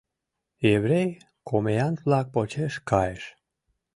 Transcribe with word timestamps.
Еврей 0.75 1.09
комеянт-влак 1.49 2.27
почеш 2.35 2.73
кайыш. 2.89 3.23